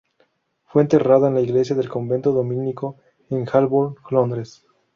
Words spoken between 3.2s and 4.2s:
en Holborn,